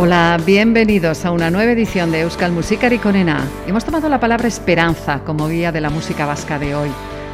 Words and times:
Hola, 0.00 0.38
bienvenidos 0.46 1.24
a 1.24 1.32
una 1.32 1.50
nueva 1.50 1.72
edición 1.72 2.12
de 2.12 2.20
Euskal 2.20 2.52
Musikari 2.52 3.00
Conena. 3.00 3.44
Hemos 3.66 3.84
tomado 3.84 4.08
la 4.08 4.20
palabra 4.20 4.46
esperanza 4.46 5.24
como 5.24 5.48
guía 5.48 5.72
de 5.72 5.80
la 5.80 5.90
música 5.90 6.24
vasca 6.24 6.56
de 6.56 6.72
hoy. 6.76 6.88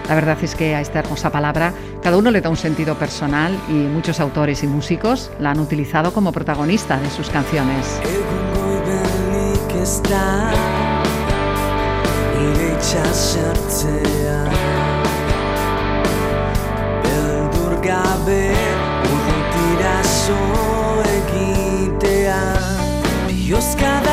La 0.08 0.14
verdad 0.14 0.38
es 0.40 0.54
que 0.54 0.74
a 0.74 0.80
esta 0.80 1.00
hermosa 1.00 1.30
palabra 1.30 1.74
cada 2.02 2.16
uno 2.16 2.30
le 2.30 2.40
da 2.40 2.48
un 2.48 2.56
sentido 2.56 2.94
personal 2.94 3.54
y 3.68 3.74
muchos 3.74 4.18
autores 4.18 4.62
y 4.62 4.66
músicos 4.66 5.30
la 5.40 5.50
han 5.50 5.60
utilizado 5.60 6.14
como 6.14 6.32
protagonista 6.32 6.98
de 6.98 7.10
sus 7.10 7.28
canciones. 7.28 8.00
os 23.56 23.74
caras 23.76 24.03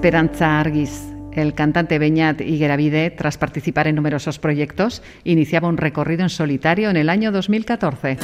Esperanza 0.00 0.58
Arguis. 0.58 1.12
El 1.30 1.52
cantante 1.52 1.98
Beñat 1.98 2.40
Higueravide, 2.40 3.10
tras 3.10 3.36
participar 3.36 3.86
en 3.86 3.96
numerosos 3.96 4.38
proyectos, 4.38 5.02
iniciaba 5.24 5.68
un 5.68 5.76
recorrido 5.76 6.22
en 6.22 6.30
solitario 6.30 6.88
en 6.88 6.96
el 6.96 7.10
año 7.10 7.30
2014. 7.32 8.16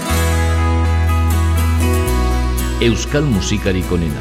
Euskal 2.81 3.25
Musikari 3.25 3.83
Konena. 3.83 4.15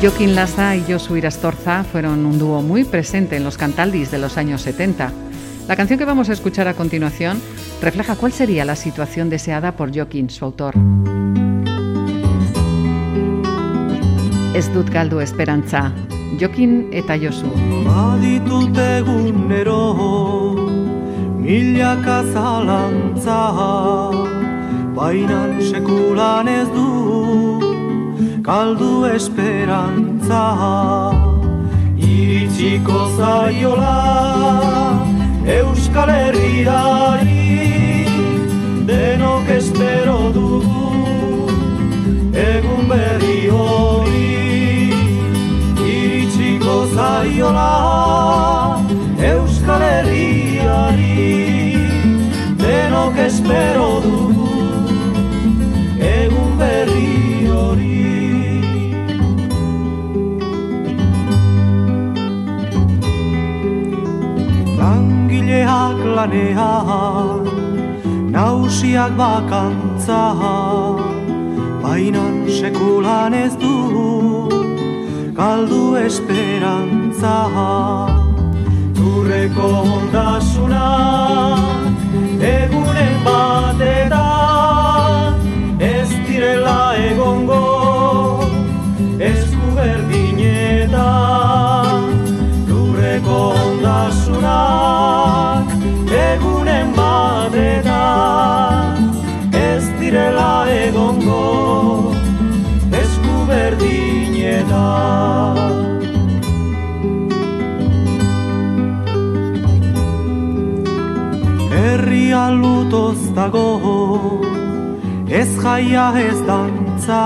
Joaquín 0.00 0.36
Laza 0.36 0.76
y 0.76 0.84
Josu 0.88 1.16
Irastorza 1.16 1.82
fueron 1.82 2.24
un 2.26 2.38
dúo 2.38 2.62
muy 2.62 2.84
presente 2.84 3.36
en 3.36 3.42
los 3.42 3.58
cantaldis 3.58 4.12
de 4.12 4.18
los 4.18 4.38
años 4.38 4.62
70. 4.62 5.10
La 5.66 5.74
canción 5.74 5.98
que 5.98 6.04
vamos 6.04 6.28
a 6.28 6.32
escuchar 6.34 6.68
a 6.68 6.74
continuación 6.74 7.40
refleja 7.82 8.16
cuál 8.16 8.32
sería 8.32 8.64
la 8.64 8.76
situación 8.76 9.30
deseada 9.30 9.72
por 9.76 9.94
Joaquín, 9.94 10.30
su 10.30 10.44
autor. 10.44 10.74
Ez 14.54 14.72
dut 14.72 14.88
galdu 14.88 15.18
esperantza, 15.18 15.92
Jokin 16.38 16.88
eta 16.92 17.16
Josu. 17.18 17.48
Baditut 17.82 18.78
egunero, 18.78 20.54
milaka 21.42 22.22
zalantza, 22.32 23.40
bainan 24.94 25.58
sekulan 25.58 26.46
ez 26.46 26.68
du, 26.70 26.86
kaldu 28.46 29.06
esperantza. 29.06 30.44
Iritsiko 31.98 33.10
zaiola, 33.18 33.98
Euskal 35.46 36.08
Herriari, 36.08 37.38
denok 38.88 39.48
espero 39.48 40.18
dugu 40.32 41.48
egun 42.32 42.88
berri 42.88 43.48
hori. 43.52 44.92
Iritsiko 45.84 46.76
zaiola 46.94 47.70
Euskal 49.32 49.82
Herriari 49.82 51.34
denok 52.64 53.16
espero 53.28 53.88
dugu 54.04 54.23
lanean 66.16 67.44
nausiak 68.34 69.12
bakantza 69.20 70.22
bainan 71.82 72.36
sekulan 72.58 73.34
ez 73.44 73.54
du 73.62 73.74
galdu 75.34 75.96
esperantza. 76.06 77.38
Zurreko 78.96 79.70
ondasuna 79.96 80.86
egunen 82.52 83.14
batetan 83.26 84.33
Herria 112.44 112.60
lutoz 112.60 113.32
dago 113.34 114.40
Ez 115.28 115.48
jaia 115.62 116.12
ez 116.18 116.40
dantza 116.46 117.22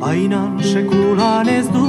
Bainan 0.00 0.62
sekulan 0.62 1.48
ez 1.48 1.66
du 1.74 1.88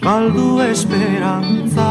Galdu 0.00 0.60
esperantza 0.70 1.90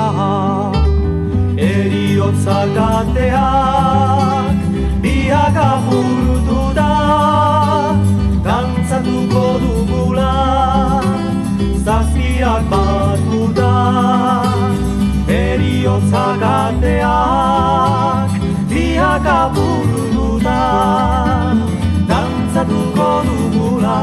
Eriotzak 1.58 2.78
ateak 2.88 4.58
Biak 5.04 5.56
apurtu 5.70 6.62
da 6.74 6.94
Dantzatuko 8.48 9.46
dugula 9.62 10.34
Zazpiak 11.86 12.70
batu 12.74 13.54
da 13.54 13.76
Eriotzak 15.56 16.42
ateak 16.44 18.32
Biak 18.68 19.28
apurtu 19.34 20.26
da 20.44 20.64
Dantzatuko 22.10 23.12
dugula 23.28 24.00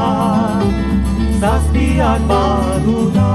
Zazpiak 1.41 2.25
batu 2.31 3.01
da 3.17 3.33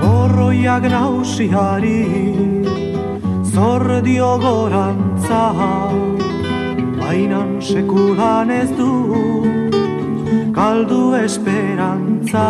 Horroiak 0.00 0.88
nausiari 0.94 2.00
Zor 3.52 3.86
dio 4.08 4.32
gorantza 4.46 5.44
Bainan 6.96 7.60
sekulan 7.60 8.48
ez 8.62 8.70
du 8.80 9.55
Galdu 10.66 11.14
esperantza. 11.14 12.48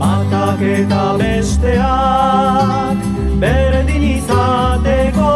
Batak 0.00 0.60
eta 0.62 1.06
besteak 1.18 2.98
Berdin 3.42 4.04
izateko. 4.10 5.32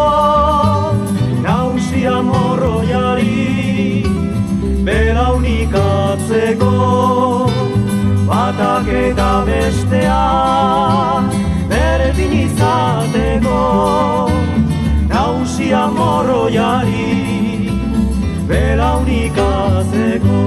Nausia 1.47 2.17
morroiari 2.29 4.07
Belaunikatzeko 4.87 6.73
Batak 8.31 8.87
eta 9.03 9.33
besteak 9.51 11.27
Berdin 11.75 12.35
izateko. 12.47 13.61
Nausia 15.11 15.83
morroiari 15.99 17.11
Belaunikatzeko 18.53 20.38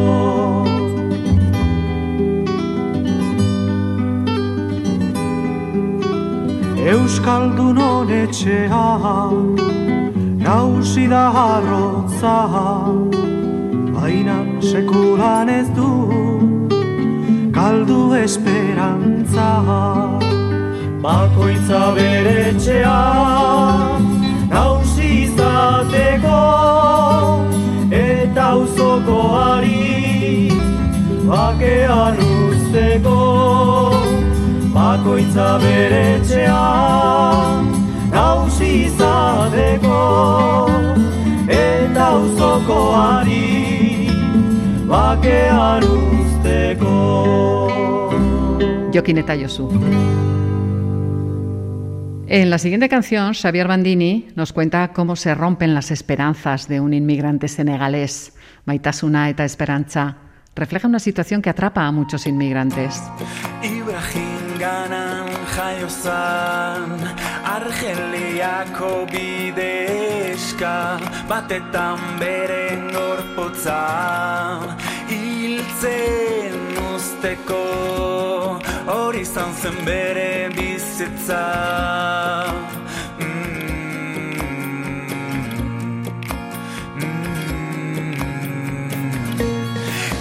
Euskaldun 7.01 7.77
honetxea 7.77 8.87
Nausi 10.45 11.09
da 11.09 11.25
harrotza. 11.35 12.37
Bainan 13.95 14.61
sekulan 14.61 15.49
ez 15.49 15.67
du 15.77 15.89
Galdu 17.57 18.13
esperantza. 18.25 19.49
Bakoitza 21.03 21.81
bere 21.95 22.37
etxea 22.51 22.99
Nausi 24.53 25.09
izateko 25.25 26.41
Eta 27.89 28.47
uzokoari 28.61 29.81
Bakean 31.25 32.17
usteko 32.29 34.10
Bakoitza 34.91 35.57
bere 35.63 35.99
etxea 36.17 36.63
Nausi 38.11 38.71
izateko 38.89 39.99
Eta 41.47 42.07
uzokoari 42.19 43.45
Bakean 44.89 45.85
usteko 45.87 46.95
Jokin 48.91 49.21
eta 49.23 49.37
Josu. 49.39 49.69
En 52.27 52.49
la 52.49 52.57
siguiente 52.57 52.89
canción, 52.89 53.33
Xavier 53.33 53.69
Bandini 53.69 54.27
nos 54.35 54.51
cuenta 54.51 54.91
cómo 54.91 55.15
se 55.15 55.33
rompen 55.33 55.73
las 55.73 55.91
esperanzas 55.91 56.67
de 56.67 56.81
un 56.81 56.93
inmigrante 56.93 57.47
senegalés. 57.47 58.35
Maitasuna 58.65 59.29
eta 59.29 59.45
esperantza 59.45 60.17
refleja 60.53 60.89
una 60.89 60.99
situación 60.99 61.41
que 61.41 61.49
atrapa 61.49 61.87
a 61.87 61.91
muchos 61.93 62.27
inmigrantes. 62.27 63.01
Ibrahim 63.63 64.30
ganan 64.61 65.29
jaio 65.55 65.89
zan 65.89 66.91
Argeliako 67.55 69.07
bideska 69.11 70.99
Batetan 71.29 71.99
beren 72.19 72.91
gorputza. 72.93 73.81
Hiltzen 75.09 76.77
usteko 76.93 77.63
Hori 78.85 79.21
izan 79.25 79.53
zen 79.61 79.77
bere 79.85 80.49
bizitza. 80.55 81.43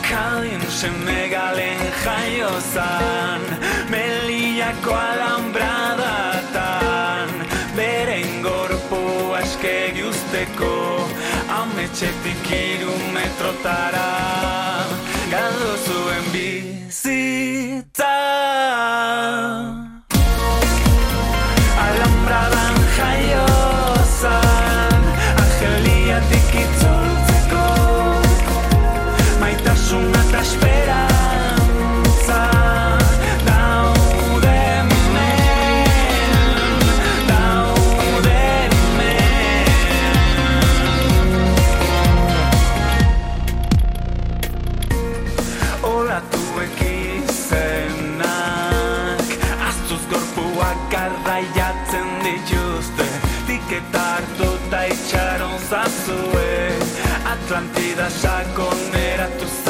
Kadin 0.09 0.65
senegalen 0.81 1.85
jaio 2.05 2.53
zan 2.73 3.45
Meliako 4.81 4.97
alambradatan 4.97 7.29
Beren 7.77 8.41
gorpu 8.43 9.35
askegi 9.37 10.03
usteko 10.09 11.05
Ametxetik 11.49 12.51
iru 12.51 12.97
metrotara 13.13 14.09
Galdo 15.31 15.77
zuen 15.85 16.25
bizitza 16.33 18.40
hartuta 54.21 54.81
itxaron 54.93 55.59
zazue 55.71 56.53
Atlantida 57.33 58.09
sakoneratu 58.21 59.47
zen 59.65 59.70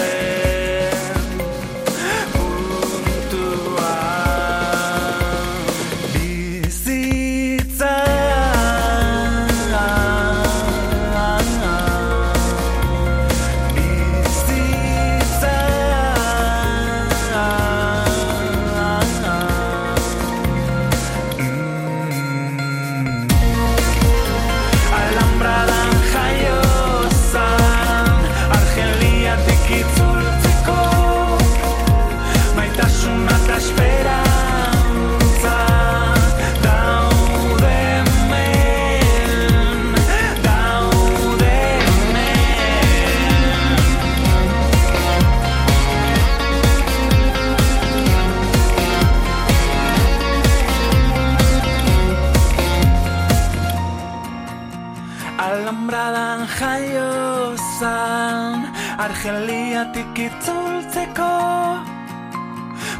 Argeliatik 59.20 60.16
itzultzeko 60.16 61.28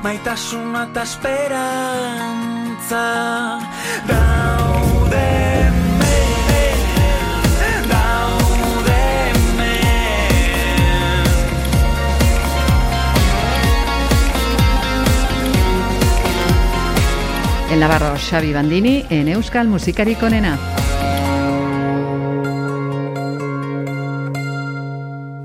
Maitasuna 0.05 0.83
eta 0.91 1.03
esperantza 1.09 3.05
Daude. 4.05 5.31
En 17.71 17.79
Navarro, 17.79 18.17
Xavi 18.19 18.53
Bandini, 18.53 19.07
en 19.09 19.29
Euskal 19.29 19.69
Musikarik 19.69 20.23
onena. 20.23 20.70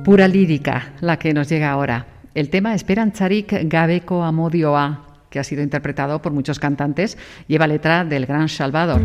Pura 0.06 0.28
lírica, 0.28 0.94
la 1.02 1.18
que 1.18 1.34
nos 1.34 1.50
llega 1.50 1.72
ahora. 1.72 2.06
El 2.36 2.52
tema 2.52 2.76
Esperantzarik 2.76 3.68
Gabeko 3.68 4.22
Amodioa, 4.22 5.04
que 5.32 5.40
ha 5.40 5.44
sido 5.44 5.64
interpretado 5.64 6.22
por 6.22 6.32
muchos 6.32 6.60
cantantes, 6.60 7.18
lleva 7.48 7.66
letra 7.66 8.06
del 8.06 8.28
gran 8.28 8.48
Salvador. 8.48 9.02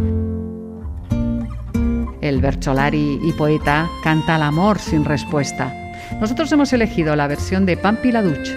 El 2.21 2.43
bercholari 2.43 3.19
y 3.25 3.33
poeta 3.33 3.89
canta 4.05 4.35
al 4.35 4.43
amor 4.43 4.79
sin 4.79 5.07
respuesta. 5.07 5.75
Nosotros 6.21 6.53
hemos 6.53 6.71
elegido 6.75 7.17
la 7.17 7.29
versión 7.29 7.65
de 7.65 7.79
Pampi 7.79 8.13
Laduch. 8.13 8.51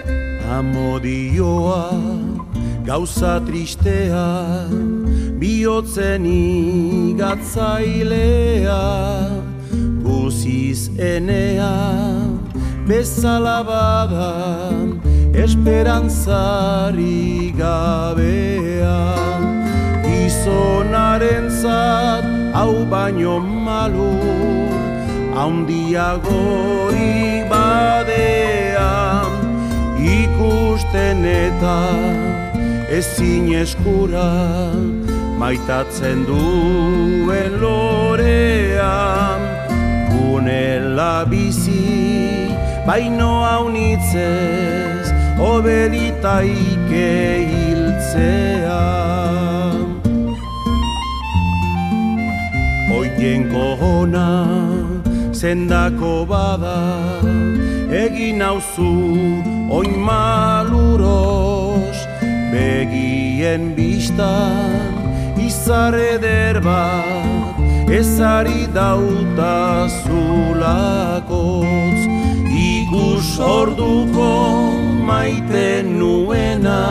Amodioa, 0.50 1.92
gauza 2.84 3.42
tristea, 3.42 4.66
bihotzen 5.38 6.26
igatzailea, 6.26 7.30
guziz 10.02 10.90
enea, 10.98 12.33
bezala 12.88 13.58
bada, 13.64 14.32
esperantzari 15.32 17.52
gabea. 17.60 19.00
Gizonaren 20.04 21.46
zat, 21.62 22.24
hau 22.54 22.74
baino 22.92 23.36
malur, 23.40 24.80
haundiagorik 25.38 27.42
badean, 27.52 29.32
ikusten 30.18 31.20
eta 31.24 31.80
ezin 33.00 33.44
eskura 33.64 34.32
maitatzen 35.40 36.18
duen 36.28 37.52
lorean 37.62 39.40
gunela 40.12 41.14
bizi 41.30 42.03
baino 42.86 43.30
haunitzez 43.48 45.06
obelitaike 45.50 47.10
hiltzea. 47.52 48.82
Oien 52.98 53.42
kohona 53.52 54.28
zendako 55.32 56.14
bada 56.32 56.80
egin 58.04 58.36
nauzu 58.44 58.92
oin 59.78 59.94
maluros. 60.08 61.98
Begien 62.52 63.64
bistan 63.74 64.92
izar 65.48 65.94
eder 65.98 66.56
bat 66.62 67.56
ezari 67.98 68.62
dauta 68.76 69.56
zulakotz 70.02 72.03
ikus 73.24 73.38
orduko 73.38 74.32
maite 75.06 75.82
nuena 75.82 76.84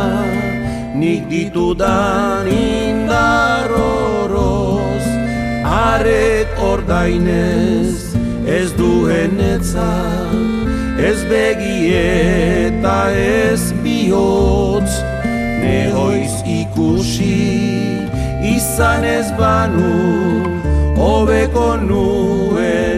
nik 0.95 1.29
ditudan 1.29 2.47
indar 2.47 3.69
oroz 3.69 5.05
aret 5.63 6.47
ordainez 6.71 8.15
ez 8.47 8.73
duenetzat 8.73 10.33
ez 11.09 11.19
begieta 11.29 12.99
ez 13.11 13.73
bihotz. 13.83 14.91
Nehoiz 15.63 16.35
ikusi 16.45 17.41
izan 18.55 19.03
ez 19.03 19.29
banu 19.39 19.93
hobeko 20.97 21.77
nuen 21.87 22.92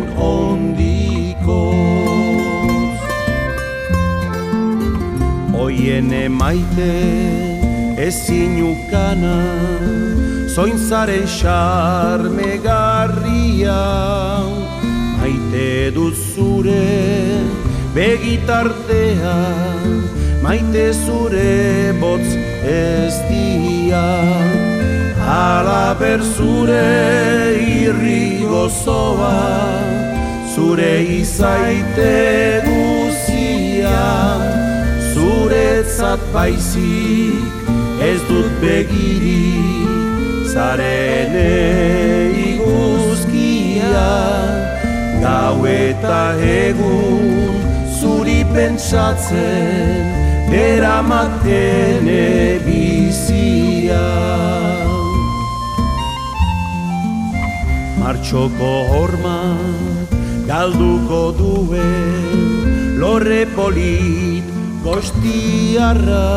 Oien 5.86 6.12
emaite 6.12 6.94
ezin 8.02 8.56
ukana 8.66 9.36
Zoin 10.50 10.80
zaren 10.82 11.28
xarme 11.30 12.56
garria 12.64 13.84
Maite 15.20 15.94
dut 15.94 16.18
zure 16.32 16.90
begitartea 17.94 19.36
Maite 20.42 20.88
zure 21.06 21.94
botz 22.02 22.34
ez 22.66 23.22
dia. 23.30 24.10
Ala 25.38 25.94
berzure 26.02 26.82
irri 27.62 28.42
gozoa 28.50 29.38
Zure 30.56 30.94
izaite 31.22 32.14
guzia 32.66 34.65
Zuretzat 35.46 36.22
baizik 36.34 37.68
ez 38.02 38.18
dut 38.26 38.54
begiri 38.62 39.54
Zarene 40.50 41.52
iguzkia 42.46 44.08
Gau 45.22 45.68
eta 45.70 46.24
egun 46.54 47.62
zuri 48.00 48.40
pentsatzen 48.56 50.50
Eramaten 50.62 52.10
bizia 52.66 54.02
Martxoko 58.02 58.74
horma 58.96 59.38
galduko 60.50 61.22
duen 61.38 62.98
Lorre 62.98 63.46
polit 63.54 64.55
gostiarra 64.86 66.30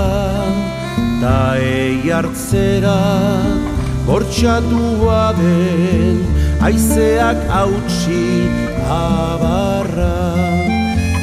Ta 1.21 1.39
ei 1.61 2.11
hartzera 2.11 2.99
bortxatua 4.07 5.25
den 5.39 6.17
Aizeak 6.69 7.39
hautsi 7.55 8.49
abarra. 8.91 10.35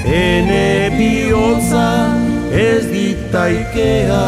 Ene 0.05 0.89
bihotza 0.97 1.89
ez 2.51 2.85
ditaikea 2.93 4.27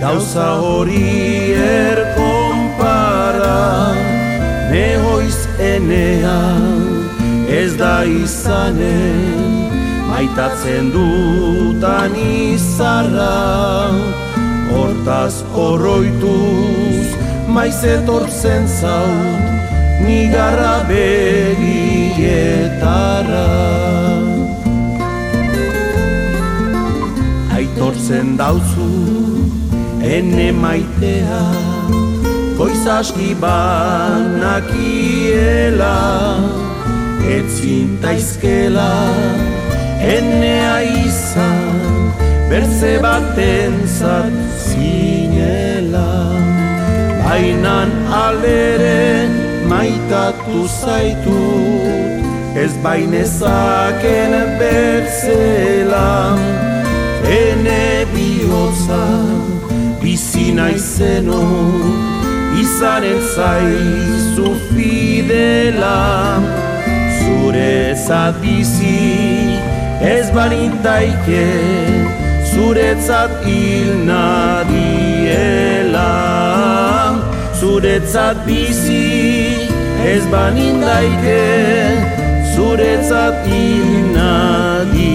Gauza 0.00 0.48
hori 0.62 1.52
erkonpara. 1.68 3.60
Nehoiz 4.72 5.40
enean 5.58 6.64
ez 7.60 7.76
da 7.76 7.96
izanen 8.04 9.59
Maitatzen 10.20 10.92
dutan 10.92 12.12
izarra 12.12 13.88
Hortaz 14.68 15.40
oroituz 15.56 17.08
maiz 17.48 17.80
etortzen 17.88 18.68
zaut 18.68 19.40
Nigarra 20.04 20.74
begietara 20.90 21.86
Aitortzen 27.56 28.36
dauzu 28.42 28.88
ene 30.04 30.48
maitea 30.52 31.40
Goiz 32.58 32.84
aski 32.98 33.30
banakiela 33.46 34.68
Etzin 37.38 37.88
taizkela 38.04 38.92
Enea 40.00 40.80
izan 41.04 42.12
Berze 42.50 42.98
baten 43.02 43.76
zat 43.86 44.32
zinela. 44.66 46.34
Bainan 47.24 47.90
aleren 48.10 49.30
maitatu 49.68 50.64
zaitut 50.80 52.20
Ez 52.56 52.72
bainezaken 52.84 54.32
bertzela. 54.58 56.36
Ene 57.22 58.06
bihotza 58.14 59.04
bizi 60.02 60.50
naizeno 60.52 61.44
izanen 62.60 63.20
zaizu 63.34 64.56
fidela. 64.68 66.00
Zure 67.20 67.94
bizi 68.42 69.49
Ez 70.00 70.32
banitaike 70.32 71.44
zuretzat 72.48 73.44
hil 73.44 74.06
nadiela 74.08 74.80
Zuretzat 77.60 78.40
bizi 78.46 79.68
ez 80.00 80.24
banindaike 80.32 81.44
zuretzat 82.54 83.44
hil 83.44 84.08
nadiela 84.14 85.10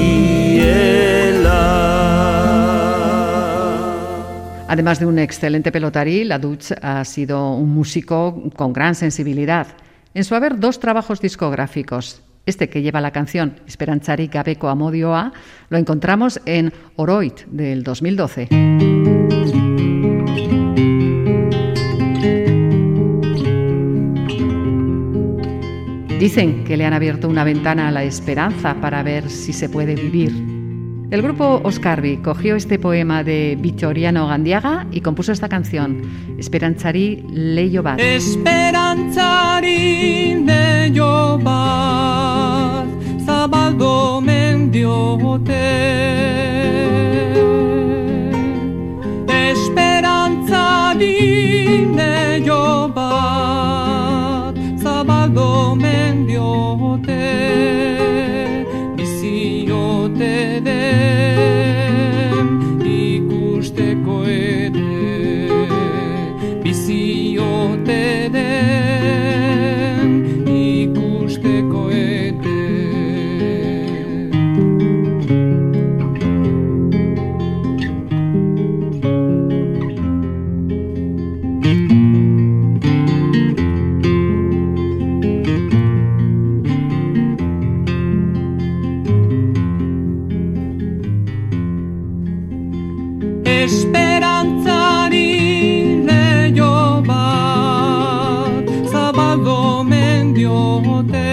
Además 4.67 4.99
de 4.99 5.05
un 5.07 5.17
excelente 5.17 5.71
pelotari, 5.71 6.25
la 6.25 6.37
Dutch 6.37 6.73
ha 6.81 7.03
sido 7.05 7.53
un 7.53 7.73
músico 7.73 8.43
con 8.55 8.73
gran 8.73 8.93
sensibilidad. 8.93 9.67
En 10.13 10.23
su 10.23 10.35
haber, 10.35 10.59
dos 10.59 10.79
trabajos 10.79 11.21
discográficos. 11.21 12.24
Este 12.45 12.69
que 12.69 12.81
lleva 12.81 13.01
la 13.01 13.11
canción 13.11 13.59
Esperantzari 13.65 14.27
Gabeko 14.27 14.67
Amodioa 14.67 15.33
lo 15.69 15.77
encontramos 15.77 16.39
en 16.45 16.71
Oroit 16.95 17.45
del 17.47 17.83
2012. 17.83 18.47
Dicen 26.19 26.63
que 26.63 26.77
le 26.77 26.85
han 26.85 26.93
abierto 26.93 27.27
una 27.27 27.43
ventana 27.43 27.89
a 27.89 27.91
la 27.91 28.03
esperanza 28.03 28.75
para 28.79 29.03
ver 29.03 29.29
si 29.29 29.51
se 29.51 29.67
puede 29.67 29.95
vivir. 29.95 30.54
El 31.11 31.21
grupo 31.21 31.61
Oscarbi 31.63 32.17
cogió 32.17 32.55
este 32.55 32.79
poema 32.79 33.23
de 33.23 33.55
Vittoriano 33.59 34.25
Gandiaga 34.27 34.87
y 34.91 35.01
compuso 35.01 35.31
esta 35.31 35.47
canción, 35.47 36.01
Esperantzari 36.39 37.23
leio 37.29 37.83
bat. 37.83 37.99
Esperantzari 37.99 39.63
leio 40.43 41.37
bat, 41.37 42.87
zabaldo 43.23 44.19
mendiote. 44.19 44.95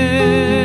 care. 0.02 0.61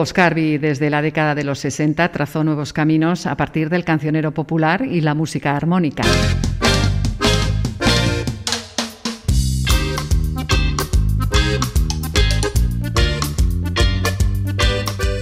Oscarvi 0.00 0.58
desde 0.58 0.90
la 0.90 1.02
década 1.02 1.34
de 1.34 1.44
los 1.44 1.58
60 1.58 2.10
trazó 2.10 2.42
nuevos 2.42 2.72
caminos 2.72 3.26
a 3.26 3.36
partir 3.36 3.68
del 3.68 3.84
cancionero 3.84 4.32
popular 4.32 4.84
y 4.84 5.00
la 5.00 5.14
música 5.14 5.56
armónica. 5.56 6.02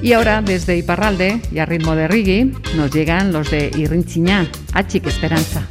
Y 0.00 0.12
ahora 0.12 0.40
desde 0.40 0.76
Iparralde 0.76 1.42
y 1.52 1.58
a 1.58 1.66
ritmo 1.66 1.94
de 1.94 2.08
reggae 2.08 2.52
nos 2.76 2.90
llegan 2.92 3.32
los 3.32 3.50
de 3.50 3.70
Irrinchiñá, 3.76 4.46
Achik 4.72 5.06
Esperanza. 5.06 5.68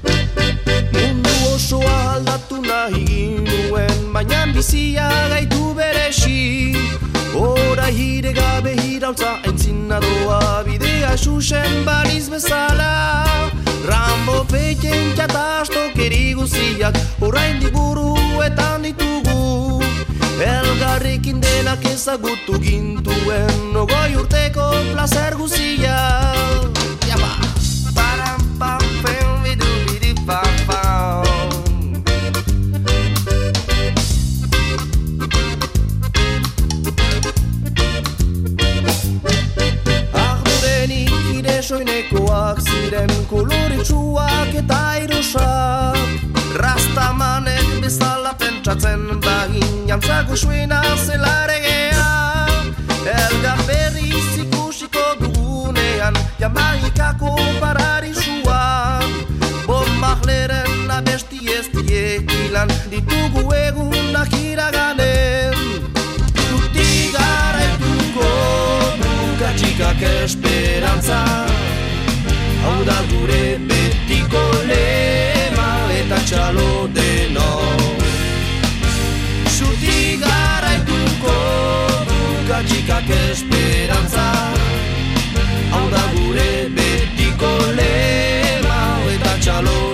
Hire 7.97 8.31
gabe 8.33 8.73
hirautza 8.81 9.31
entzina 9.49 9.99
doa 9.99 10.63
Bidea 10.65 11.17
susen 11.17 11.86
baliz 11.86 12.29
bezala. 12.29 12.91
Rambo 13.89 14.43
feiten 14.51 15.15
jatastokeri 15.17 16.33
guziak 16.38 16.97
Horrain 17.21 17.60
diburuetan 17.63 18.86
ditugu. 18.86 19.81
Elgarrekin 20.38 21.41
denak 21.41 21.86
ezagutu 21.93 22.60
gintuen 22.62 23.75
Ogoi 23.83 24.13
urteko 24.21 24.69
placer 24.91 25.33
guzia. 25.39 25.97
Jaba! 27.07 27.33
Param, 27.97 28.45
pam, 28.60 28.86
koloritsuak 43.88 44.54
eta 44.56 45.00
irosak 45.04 45.97
Rastamanek 46.56 47.82
bezala 47.82 48.34
pentsatzen 48.34 49.19
bagin 49.21 49.88
jantzako 49.88 50.36
suena 50.36 50.82
zelaregea 51.06 52.47
Elgar 53.06 53.60
berriz 53.67 54.39
ikusiko 54.39 55.15
dugunean 55.19 56.15
Jamaikako 56.39 57.36
pararisuan 57.60 59.04
Bombagleren 59.67 60.91
abesti 60.91 61.39
ez 61.52 61.67
diekilan 61.71 62.69
Ditugu 62.91 63.52
egunak 63.54 64.32
iraganen. 64.34 65.54
Tuti 66.34 67.12
garaituko 67.13 68.32
duka 69.02 69.52
txikak 69.56 70.02
esperantza 70.02 71.23
Hau 72.67 72.84
da 72.84 72.95
gure 73.12 73.43
betiko 73.69 74.41
lema 74.69 75.67
eta 75.99 76.17
txalo 76.27 76.71
deno. 76.97 77.47
Zuti 79.56 80.19
garaituko 80.23 81.36
duka 82.12 82.60
txikak 82.67 83.10
esperantza. 83.21 84.27
Hau 85.71 85.86
da 85.95 86.03
gure 86.17 86.49
betiko 86.75 87.53
lema 87.80 88.82
eta 89.15 89.38
txalo 89.39 89.87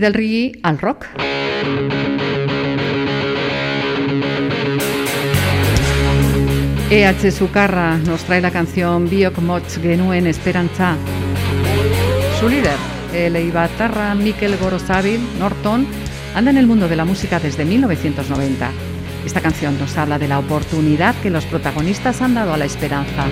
del 0.00 0.14
reggae 0.14 0.52
al 0.62 0.78
rock. 0.78 1.06
EH 6.90 7.30
Sucarra 7.30 7.98
nos 7.98 8.24
trae 8.24 8.40
la 8.40 8.50
canción 8.50 9.08
Biok 9.08 9.38
Motz 9.38 9.78
Genuen 9.80 10.26
Esperantza. 10.26 10.96
Su 12.40 12.48
líder, 12.48 12.76
el 13.14 13.36
eibatarra 13.36 14.14
Mikel 14.16 14.56
Gorozabil 14.56 15.20
Norton, 15.38 15.86
anda 16.34 16.50
en 16.50 16.56
el 16.56 16.66
mundo 16.66 16.88
de 16.88 16.96
la 16.96 17.04
música 17.04 17.38
desde 17.38 17.64
1990. 17.64 18.70
Esta 19.24 19.40
canción 19.40 19.78
nos 19.78 19.96
habla 19.98 20.18
de 20.18 20.26
la 20.26 20.38
oportunidad 20.38 21.14
que 21.22 21.30
los 21.30 21.44
protagonistas 21.44 22.22
han 22.22 22.34
dado 22.34 22.54
a 22.54 22.56
la 22.56 22.64
esperanza. 22.64 23.26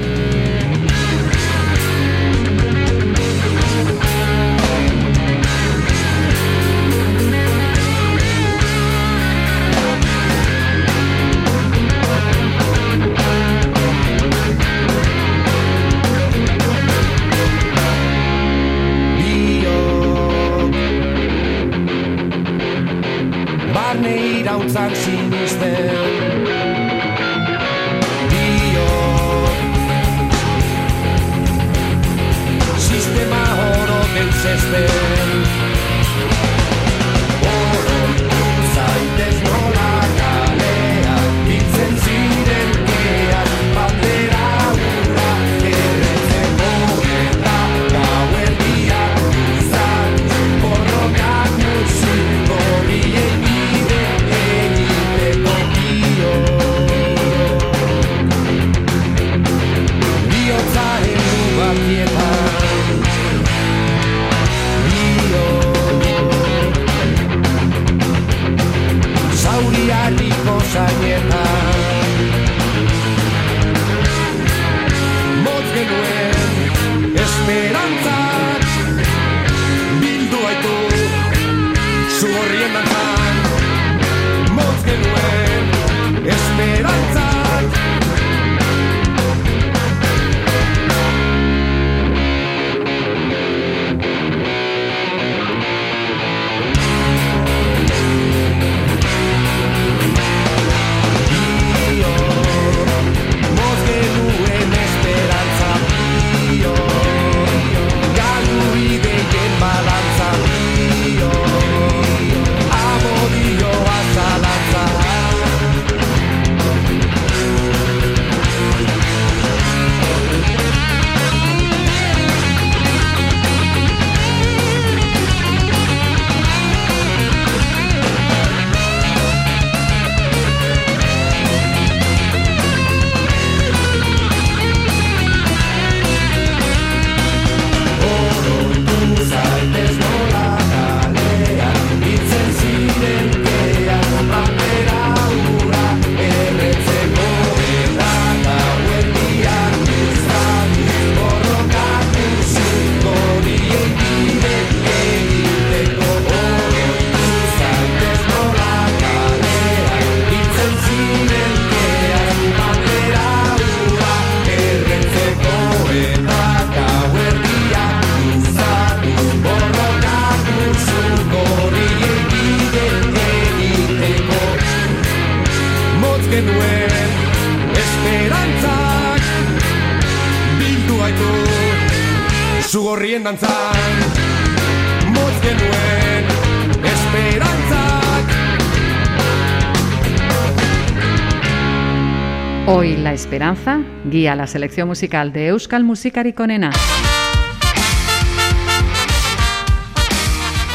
Hoy 192.71 192.99
La 192.99 193.15
Esperanza 193.15 193.81
guía 194.05 194.35
la 194.35 194.47
selección 194.47 194.89
musical 194.89 195.33
de 195.33 195.47
Euskal 195.47 195.85
Musikari 195.85 196.35
Konena. 196.35 196.71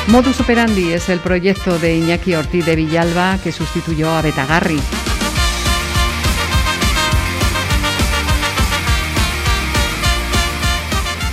Modus 0.07 0.39
Operandi 0.39 0.91
es 0.91 1.07
el 1.09 1.19
proyecto 1.19 1.77
de 1.77 1.97
Iñaki 1.97 2.33
Ortiz 2.33 2.65
de 2.65 2.75
Villalba 2.75 3.37
que 3.43 3.51
sustituyó 3.51 4.09
a 4.09 4.23
Betagarri. 4.23 4.79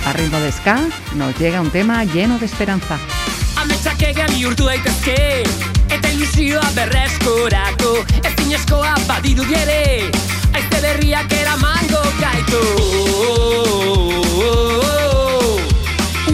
A 0.05 0.13
ritmo 0.13 0.39
de 0.41 0.51
ska 0.51 0.79
nos 1.15 1.35
llega 1.39 1.59
un 1.59 1.71
tema 1.71 2.03
lleno 2.03 2.37
de 2.37 2.45
esperanza. 2.45 2.99
Eta 5.91 6.09
ilusioa 6.09 6.69
berrezkorako 6.75 8.05
Ezinezkoa 8.23 8.93
badirudi 9.07 9.55
ere 9.55 10.40
Aizte 10.53 10.81
berriak 10.81 11.31
eramango 11.33 12.01
gaitu 12.19 12.21
mango 12.21 12.21
kai 12.21 12.41
tu. 12.51 12.63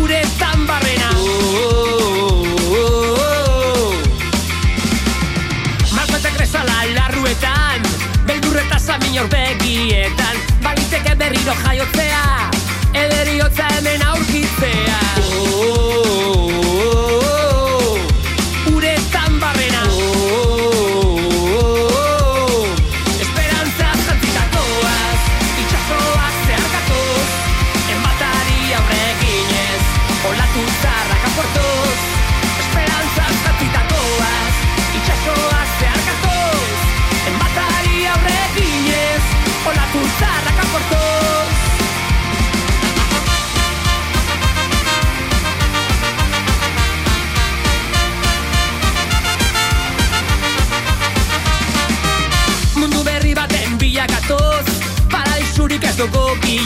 Ure 0.01 0.21
zambarenan 0.39 1.17
Matsa 5.95 6.17
regresa 6.23 6.63
la 6.63 7.07
ruetan 7.09 7.81
Belduretas 8.25 8.89
amior 8.89 9.27
begi 9.29 9.93
etan 9.93 10.37
Baite 10.61 11.01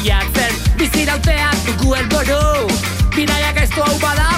bilatzen. 0.01 0.53
Bizirautea 0.77 1.49
dugu 1.65 1.93
helburu. 1.93 2.67
Bidaiak 3.15 3.61
ez 3.61 3.69
du 3.75 3.81
hau 3.81 3.97
bada 4.01 4.30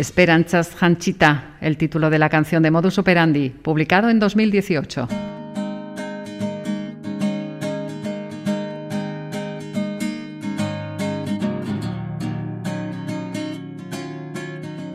Esperanzas 0.00 0.74
Janchita, 0.76 1.56
el 1.60 1.76
título 1.76 2.08
de 2.08 2.18
la 2.18 2.30
canción 2.30 2.62
de 2.62 2.70
Modus 2.70 2.96
Operandi, 2.96 3.50
publicado 3.50 4.08
en 4.08 4.18
2018. 4.18 5.06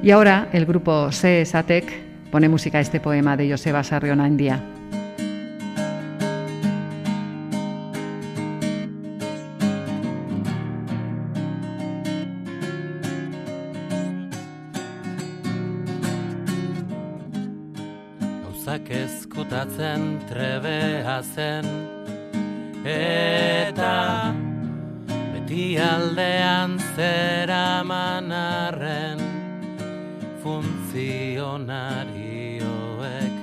Y 0.02 0.10
ahora 0.10 0.50
el 0.52 0.66
grupo 0.66 1.12
CESATEC 1.12 2.32
pone 2.32 2.50
música 2.50 2.80
a 2.80 2.82
este 2.82 3.00
poema 3.00 3.38
de 3.38 3.52
Joseba 3.52 3.84
Sarriona 3.84 4.28
India. 4.28 4.60
Zen. 21.36 21.68
Eta 22.86 24.34
beti 25.34 25.78
aldean 25.82 26.78
zeraman 26.96 28.32
arren 28.32 29.20
funtzionarioek 30.44 33.34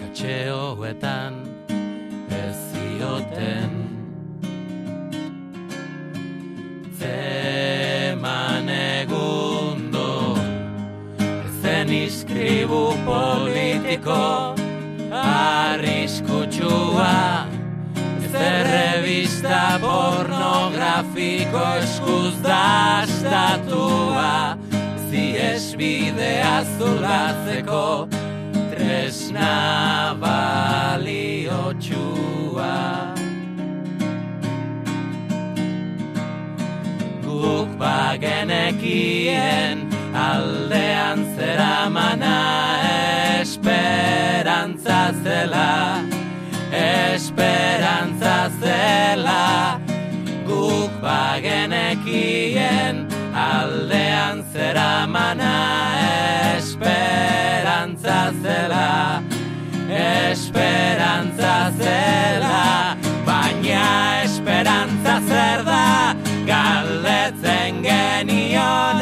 katxeoetan 0.00 1.34
ez 2.40 2.56
zioten. 2.72 3.72
Zeman 6.98 8.68
egundo 8.80 10.10
zen 11.62 11.88
iskribu 12.02 12.84
politiko 13.06 14.45
eskuz 21.56 22.34
dastatua 22.44 24.32
zies 25.10 25.66
bidea 25.78 26.56
zulatzeko 26.78 28.08
tresna 28.70 29.54
baliotsua 30.22 31.54
guk 37.24 37.68
bagenekien 37.80 39.76
aldean 40.26 41.18
zeramana 41.36 42.38
esperantza 43.40 45.00
zela 45.24 45.72
esperantza 46.72 48.50
zela. 48.60 49.44
guk 49.80 49.85
bagenekien 52.06 53.06
aldean 53.34 54.44
zeramana 54.52 55.56
esperantza 56.56 58.32
zela 58.42 59.22
esperantza 59.88 61.72
zela 61.78 62.96
baina 63.26 64.22
esperantza 64.24 65.20
zer 65.28 65.64
da 65.64 66.14
galdetzen 66.46 67.82
genion 67.82 69.00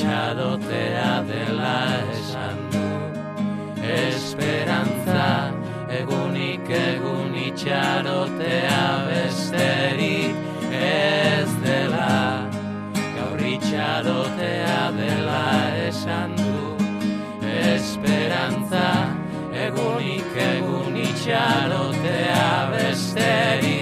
Gaurritxadotea 0.00 1.24
dela 1.28 1.78
esan 2.12 2.58
du. 2.72 2.84
Esperantza 3.84 5.52
egunik 5.98 6.70
egun 6.70 7.34
itxarotea 7.36 8.84
besterik 9.08 10.34
ez 10.72 11.50
dela. 11.64 12.48
Gaurritxadotea 13.18 14.80
dela 14.96 15.44
esan 15.88 16.32
du. 16.40 16.56
Esperantza 17.74 18.88
egunik 19.66 20.32
egun 20.48 20.96
itxarotea 20.96 22.48
besterik 22.72 23.79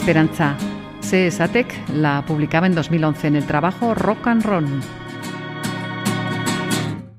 Esperanza. 0.00 0.56
CESATEC 1.02 1.90
la 1.92 2.24
publicaba 2.26 2.66
en 2.66 2.74
2011 2.74 3.26
en 3.28 3.36
el 3.36 3.46
trabajo 3.46 3.92
Rock 3.92 4.28
and 4.28 4.42
Roll. 4.42 4.80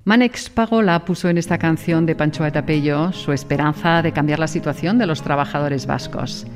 Manex 0.03 0.49
Pago 0.49 0.81
la 0.81 1.05
puso 1.05 1.29
en 1.29 1.37
esta 1.37 1.59
canción 1.59 2.07
de 2.07 2.15
Pancho 2.15 2.43
Atapello 2.43 3.13
su 3.13 3.33
esperanza 3.33 4.01
de 4.01 4.11
cambiar 4.11 4.39
la 4.39 4.47
situación 4.47 4.97
de 4.97 5.05
los 5.05 5.21
trabajadores 5.21 5.85
vascos. 5.85 6.47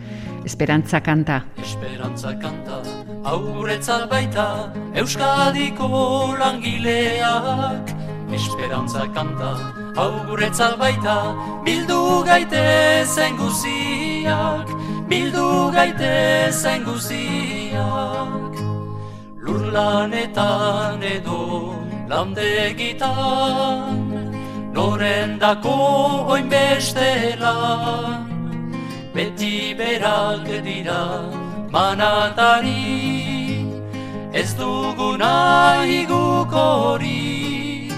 Esperanza 0.43 1.01
canta. 1.01 1.45
Esperantza 1.61 2.39
kanta, 2.39 2.81
auretzat 3.23 4.09
baita, 4.09 4.73
Euskadiko 4.95 6.35
langileak. 6.39 7.93
Esperantza 8.33 9.05
kanta, 9.13 9.75
auretzat 9.95 10.75
baita, 10.79 11.35
bildu 11.63 12.23
gaitezen 12.25 13.37
guziak, 13.37 14.84
bildu 15.09 15.71
gaitezen 15.71 16.83
guziak. 16.85 18.53
Lur 19.45 19.61
lanetan 19.75 21.01
edo 21.03 21.41
landegitan, 22.09 23.97
norendako 24.73 25.77
oinbeste 26.33 27.37
lan, 27.39 28.25
beti 29.13 29.73
berak 29.77 30.47
dira 30.65 31.03
manatari, 31.71 32.85
ez 34.33 34.51
duguna 34.57 35.35
higuk 35.85 36.51
hori. 36.53 37.91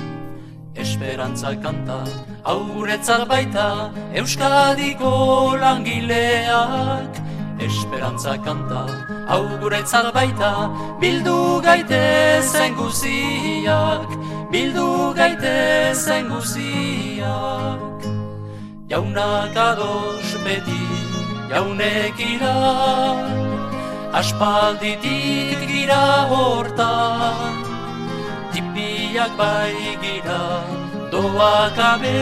Esperantza 0.76 1.52
Esperantza 1.56 1.56
kanta, 1.64 2.00
hau 2.48 2.64
guretzat 2.74 3.28
baita, 3.28 3.92
Euskadiko 4.16 5.12
langileak. 5.60 7.20
Esperantza 7.60 8.38
kanta, 8.46 8.84
hau 9.28 9.44
guretzat 9.62 10.14
baita, 10.16 10.52
Bildu 11.02 11.60
gaitezen 11.66 12.78
guziak, 12.80 14.16
bildu 14.54 14.88
gaitezen 15.20 16.32
guziak. 16.32 18.08
Jaunak 18.88 19.58
ados 19.68 20.32
beti, 20.46 20.88
jaunek 21.52 22.24
ira, 22.32 22.56
aspalditik 24.22 25.68
gira 25.68 26.06
hortan, 26.32 27.60
tipiak 28.54 29.36
bai 29.36 29.98
gira, 30.00 30.87
doak 31.12 31.78
abe, 31.78 32.20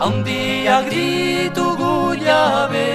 handiak 0.00 0.90
ditugu 0.90 2.14
jabe. 2.18 2.90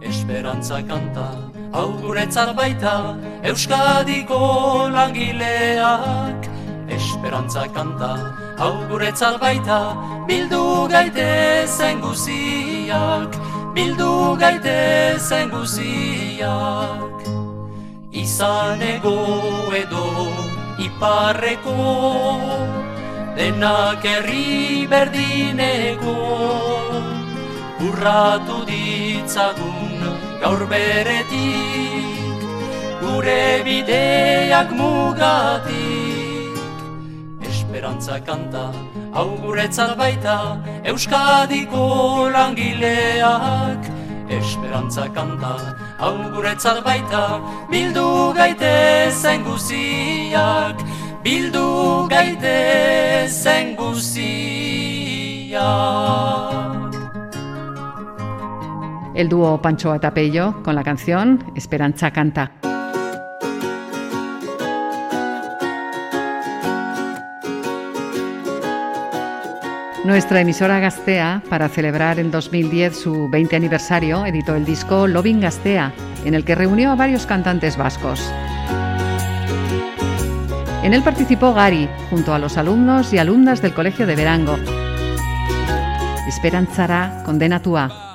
Esperantza 0.00 0.78
kanta, 0.82 1.28
hau 1.72 1.90
guretzat 2.02 2.54
baita, 2.56 3.16
Euskadiko 3.42 4.90
langileak. 4.90 6.48
Esperantza 6.90 7.64
kanta, 7.74 8.12
hau 8.58 8.74
guretzat 8.90 9.38
baita, 9.40 9.94
bildu 10.26 10.88
gaitezen 10.90 12.00
guziak, 12.02 13.30
bildu 13.74 14.36
gaitezen 14.38 15.50
guziak. 15.50 17.18
Izan 18.10 18.82
edo 18.82 19.16
iparreko, 20.80 21.76
denak 23.40 24.04
herri 24.04 24.84
berdineko, 24.92 26.16
urratu 27.86 28.58
ditzagun 28.68 29.96
gaur 30.42 30.62
beretik, 30.72 32.44
gure 33.00 33.46
bideak 33.64 34.68
mugatik. 34.80 36.58
Esperantza 37.48 38.16
kanta, 38.28 38.66
hau 39.16 39.30
guretzat 39.44 39.96
baita, 40.02 40.36
Euskadiko 40.92 41.86
langileak. 42.36 43.88
Esperantza 44.30 45.08
kanta, 45.16 45.54
hau 45.98 46.16
guretzat 46.34 46.84
baita, 46.84 47.24
bildu 47.72 48.10
gaitezen 48.36 49.42
guziak, 49.48 50.76
bildu 51.22 52.08
gaitezen 52.08 53.76
guziak. 53.76 55.60
El 59.14 59.28
dúo 59.28 59.60
Pancho 59.60 59.92
Atapello 59.92 60.62
con 60.62 60.74
la 60.74 60.82
canción 60.82 61.44
Esperanza 61.54 62.10
Canta. 62.10 62.52
Nuestra 70.04 70.40
emisora 70.40 70.80
Gastea, 70.80 71.42
para 71.50 71.68
celebrar 71.68 72.18
en 72.18 72.30
2010 72.30 72.98
su 72.98 73.28
20 73.28 73.54
aniversario, 73.54 74.24
editó 74.24 74.56
el 74.56 74.64
disco 74.64 75.06
Loving 75.06 75.40
Gastea, 75.40 75.92
en 76.24 76.34
el 76.34 76.44
que 76.46 76.54
reunió 76.54 76.90
a 76.90 76.94
varios 76.96 77.26
cantantes 77.26 77.76
vascos. 77.76 78.32
En 80.82 80.94
él 80.94 81.02
participó 81.02 81.52
Gary, 81.52 81.88
junto 82.08 82.32
a 82.32 82.38
los 82.38 82.56
alumnos 82.56 83.12
y 83.12 83.18
alumnas 83.18 83.60
del 83.60 83.74
Colegio 83.74 84.06
de 84.06 84.16
Verango. 84.16 84.58
Esperanzara 86.26 87.22
condenatua. 87.24 88.09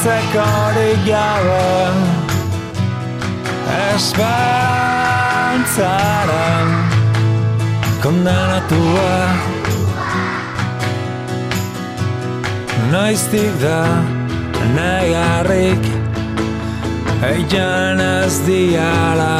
Galtzeko 0.00 0.40
hori 0.40 0.92
gabe 1.04 1.64
Esperantzara 3.92 4.86
kondenatua 8.02 9.16
Noiztik 12.90 13.52
da 13.60 13.82
negarrik 14.74 15.84
Eian 17.22 18.00
ez 18.00 18.36
diala 18.46 19.36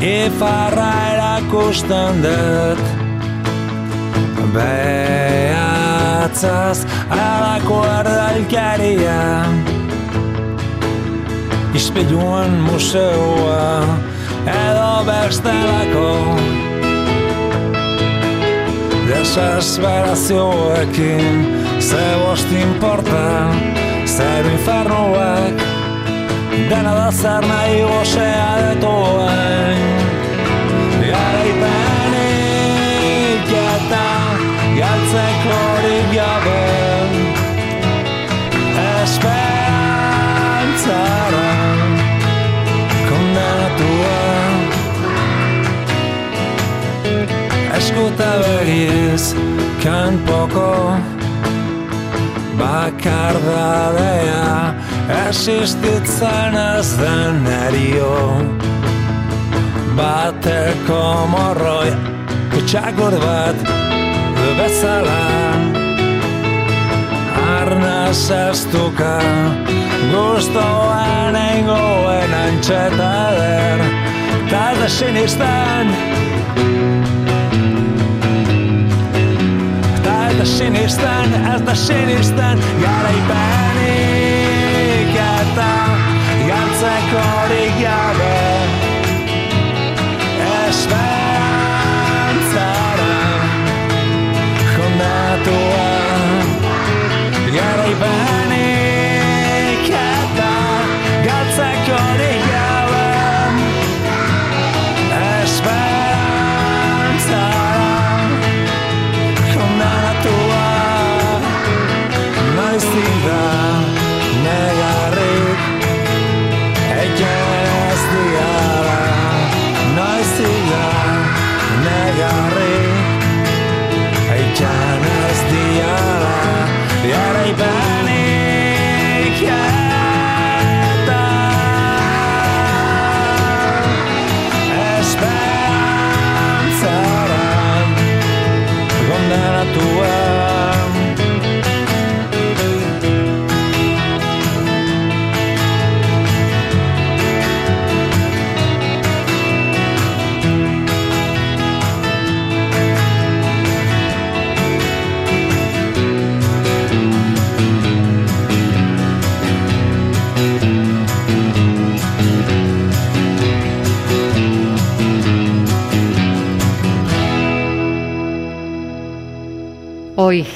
Ifarra 0.00 0.92
erakusten 1.12 2.22
dut 2.24 2.82
Behatzaz 6.38 6.86
alako 7.10 7.82
ardalkaria 7.82 9.42
Ispiluan 11.74 12.62
museoa 12.62 13.82
edo 14.46 15.02
bestelako. 15.08 16.38
Desesperazioekin 19.08 21.34
ze 21.80 22.16
bost 22.22 22.52
importa 22.52 23.50
zer 24.06 24.46
infernuak. 24.52 25.56
Dena 26.70 26.94
da 26.94 27.10
zer 27.12 27.42
nahi 27.50 27.82
gozea 27.82 28.57
Eskuta 48.08 48.34
begiz 48.40 49.34
kanpoko 49.84 50.96
bakardadea 52.56 54.46
existitzen 55.28 56.56
ez 56.56 56.88
den 56.96 57.46
erio 57.46 58.16
Bateko 59.98 61.02
morroi 61.34 61.92
kutsakur 62.54 63.12
bat 63.20 63.56
bezala 64.56 65.20
Arnaz 67.60 68.30
ez 68.30 68.64
duka 68.72 69.20
Gustoan 70.14 71.36
eingoen 71.36 72.32
antxeta 72.44 73.16
der 73.36 73.84
Ta 74.48 74.70
ez 74.72 74.78
da 74.80 74.88
sinistan 74.88 75.92
ez 80.38 80.44
da 80.44 80.50
sinistan, 80.56 81.34
ez 81.54 81.62
da 81.66 81.74
sinistan 81.74 82.58
Garaipenik 82.82 85.14
eta 85.18 85.72
galtzeko 86.46 87.18
hori 87.18 87.66
gabe. 87.82 88.38
Esperantzara 90.68 93.18
kondatua 94.76 95.88
Garaipenik 97.54 98.37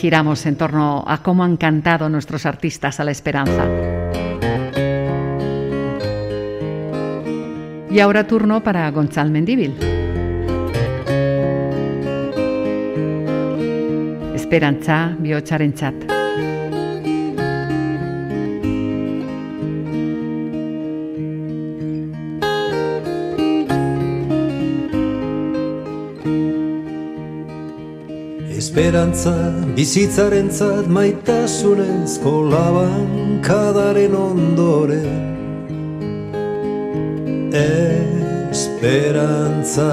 giramos 0.02 0.44
en 0.46 0.56
torno 0.56 1.04
a 1.06 1.22
cómo 1.22 1.44
han 1.44 1.56
cantado 1.56 2.08
nuestros 2.08 2.44
artistas 2.44 2.98
a 2.98 3.04
la 3.04 3.12
esperanza. 3.12 3.64
Y 7.88 8.00
ahora 8.00 8.26
turno 8.26 8.64
para 8.64 8.90
Gonzalo 8.90 9.30
Mendíbil. 9.30 9.76
Esperantza 14.34 15.16
chat. 15.74 16.11
Esperantza 28.72 29.36
bizitzaren 29.76 30.48
zat 30.48 30.86
maitasunez 30.88 32.16
kolaban 32.24 33.42
kadaren 33.44 34.14
ondoren. 34.16 35.12
Esperantza. 38.52 39.90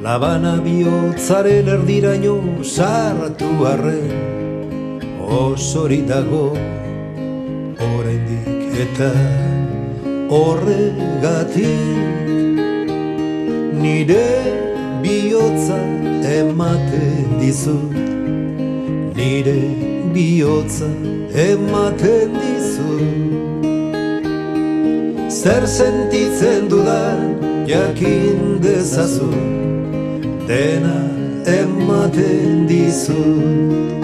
Labana 0.00 0.54
bihotzaren 0.64 1.68
erdiraino 1.74 2.38
sartu 2.64 3.52
arren 3.74 4.16
Osori 5.20 6.00
dago 6.08 6.56
oraindik 7.90 8.80
eta 8.88 9.12
horregatik. 10.32 11.68
Nire 13.84 14.61
bihotza 15.02 15.78
ematen 16.38 17.40
dizut 17.40 17.94
Nire 19.16 19.62
bihotza 20.14 20.90
ematen 21.48 22.30
dizut 22.42 23.62
Zer 25.42 25.66
sentitzen 25.66 26.70
dudan 26.70 27.20
jakin 27.66 28.62
dezazu. 28.62 29.32
Dena 30.48 30.98
ematen 31.46 32.68
dizut 32.68 34.02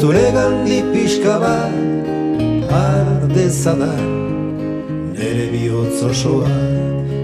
Zure 0.00 0.30
gandi 0.36 0.82
pixka 0.92 1.36
bat 1.42 1.74
ardezadan 2.70 4.06
Nere 5.14 5.46
bihotz 5.52 6.02
osoa 6.10 6.77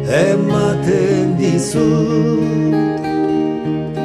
ematen 0.09 1.39
dizut 1.39 3.05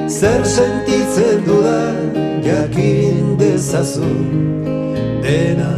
Zer 0.10 0.44
sentitzen 0.44 1.46
dudan 1.46 2.16
jakin 2.44 3.40
dezazu 3.40 4.16
Dena 5.24 5.74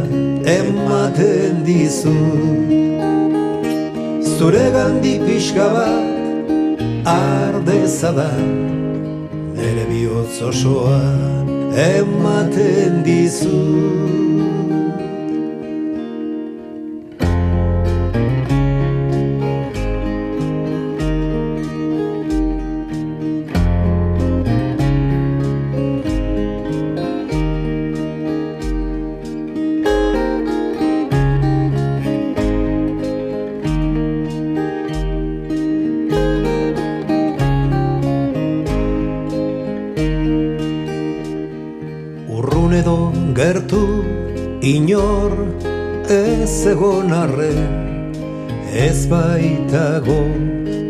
ematen 0.46 1.66
dizu. 1.66 2.14
Zure 4.38 4.66
gandi 4.74 5.14
pixka 5.26 5.68
bat 5.74 6.06
ardezadan 7.06 8.50
Nere 9.56 9.84
bihotz 9.90 10.42
osoa 10.42 11.02
ematen 11.76 13.04
dizu 13.06 14.21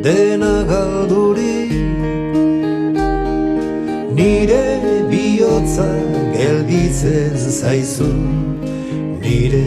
dena 0.05 0.63
galduri 0.71 1.71
nire 4.17 4.67
bihotza 5.11 5.89
gelditzen 6.37 7.37
zaizu. 7.61 8.11
Nire 9.23 9.65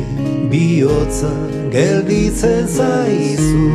bihotza 0.52 1.34
gelditzen 1.72 2.68
zaizu. 2.68 3.68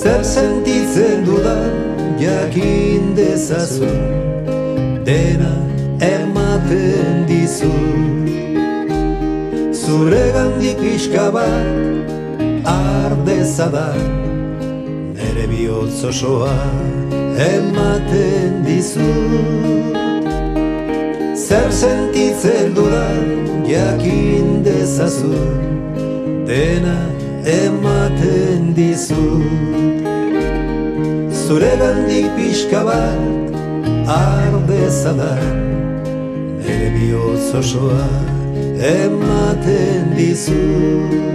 Zer 0.00 0.22
sentitzen 0.24 1.26
dudan 1.26 1.70
jakin 2.20 3.16
dezazu. 3.16 3.92
Dena 5.06 5.54
ematen 6.14 7.28
dizu. 7.28 7.76
Zure 9.82 10.24
gandik 10.34 10.78
pixka 10.82 11.30
bat 11.34 11.80
ardeza 12.64 13.72
da 13.72 13.88
Nere 13.94 14.29
bihotz 15.80 16.04
osoa 16.04 16.54
ematen 17.54 18.64
dizu. 18.66 19.12
Zer 21.34 21.70
sentitzen 21.70 22.74
dudan 22.76 23.24
jakin 23.68 24.64
dezazu 24.64 25.34
Dena 26.46 27.00
ematen 27.46 28.76
dizu. 28.76 29.42
Zure 31.46 31.72
gandik 31.80 32.26
pixka 32.36 32.84
bat 32.84 33.54
ardeza 34.06 35.12
da 35.18 35.36
Nere 36.60 36.90
bihotz 36.94 37.54
osoa 37.54 38.08
ematen 38.78 40.16
dizu 40.16 41.30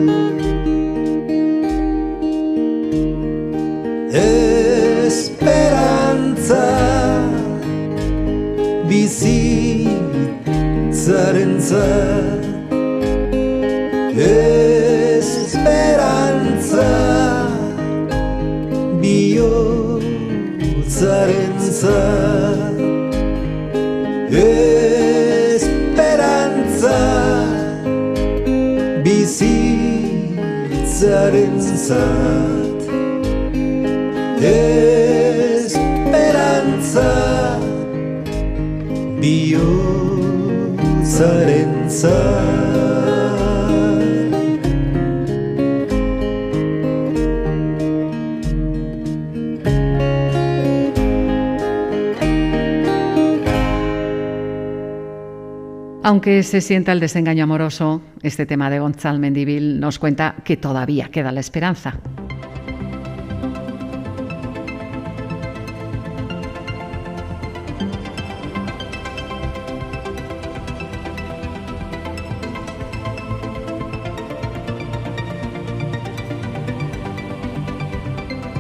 Aunque 56.06 56.44
se 56.44 56.62
sienta 56.62 56.92
el 56.92 57.00
desengaño 57.00 57.46
amoroso, 57.46 58.00
este 58.22 58.46
tema 58.46 58.70
de 58.70 58.80
Gonzalo 58.80 59.18
Mendivil 59.18 59.80
nos 59.80 59.98
cuenta 59.98 60.36
que 60.44 60.56
todavía 60.56 61.10
queda 61.10 61.32
la 61.32 61.40
esperanza. 61.40 62.00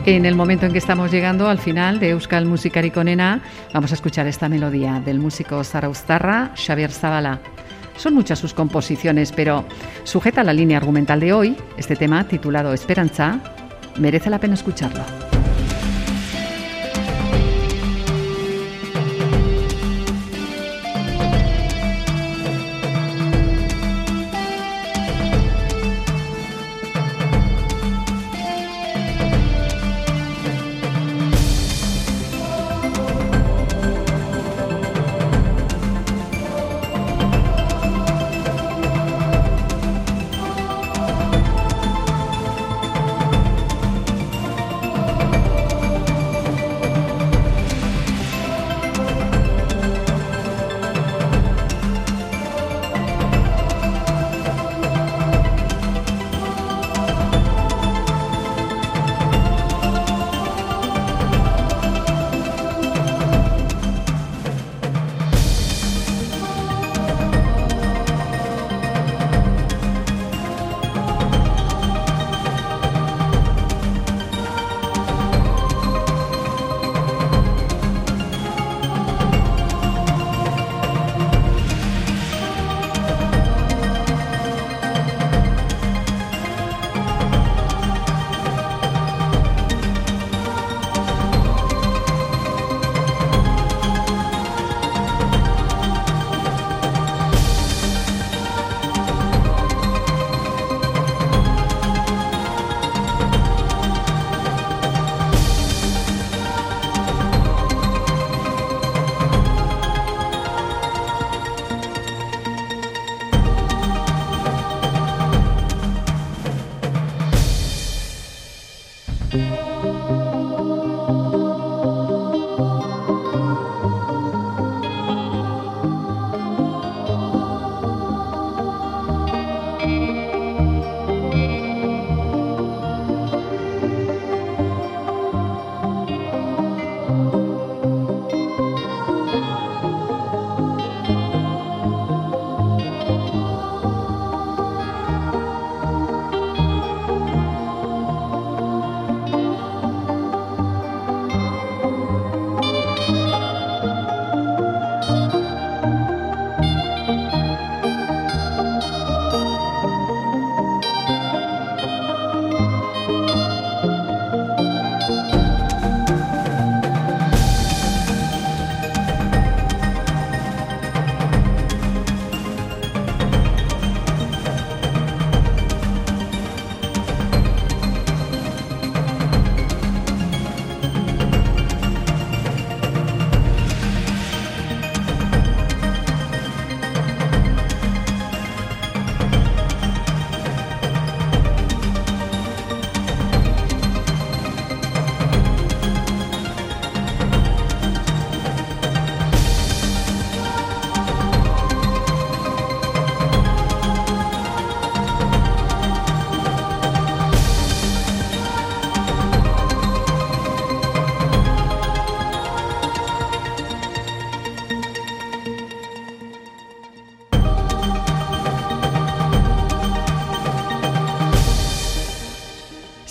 En 0.06 0.28
el 0.28 0.36
momento 0.36 0.68
en 0.68 0.72
que 0.72 0.78
estamos 0.78 1.10
llegando 1.10 1.50
al 1.50 1.58
final 1.58 2.00
de 2.00 2.10
Euskal 2.12 2.46
Musikari 2.46 2.92
Conena, 2.92 3.42
vamos 3.74 3.90
a 3.90 3.96
escuchar 3.96 4.28
esta 4.28 4.48
melodía 4.48 5.02
del 5.04 5.18
músico 5.18 5.64
zaraustarra 5.64 6.52
Xavier 6.56 6.92
Zabala. 6.92 7.40
Son 7.98 8.14
muchas 8.14 8.38
sus 8.38 8.54
composiciones, 8.54 9.32
pero 9.32 9.66
sujeta 10.04 10.44
la 10.44 10.54
línea 10.54 10.78
argumental 10.78 11.20
de 11.20 11.34
hoy, 11.34 11.58
este 11.76 11.96
tema 11.96 12.28
titulado 12.28 12.72
Esperanza, 12.72 13.40
merece 13.98 14.30
la 14.30 14.38
pena 14.38 14.54
escucharlo. 14.54 15.02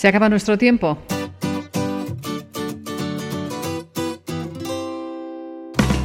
Se 0.04 0.08
acaba 0.08 0.28
nuestro 0.28 0.58
tiempo. 0.58 0.98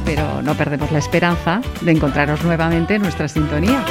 Pero 0.06 0.40
no 0.40 0.54
perdemos 0.54 0.90
la 0.90 1.00
esperanza 1.00 1.60
de 1.82 1.92
encontraros 1.92 2.42
nuevamente 2.42 2.94
en 2.94 3.02
nuestra 3.02 3.28
sintonía. 3.28 3.84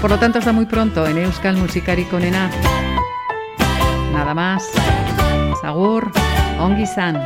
Por 0.00 0.10
lo 0.10 0.18
tanto, 0.18 0.40
hasta 0.40 0.50
muy 0.50 0.66
pronto 0.66 1.06
en 1.06 1.18
Euskal 1.18 1.58
Musikari 1.58 2.02
Konena. 2.06 2.50
Nada 4.12 4.34
más. 4.34 4.68
Sagur, 5.62 6.10
Ongi 6.58 6.86
San. 6.86 7.24